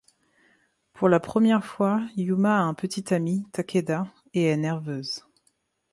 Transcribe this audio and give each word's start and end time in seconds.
Pour 0.93 1.09
la 1.09 1.19
première 1.19 1.63
fois 1.63 2.01
Yuma 2.17 2.57
a 2.57 2.61
un 2.63 2.73
petit 2.73 3.13
ami, 3.13 3.45
Takeda, 3.51 4.07
et 4.33 4.45
est 4.45 4.57
nerveuse. 4.57 5.27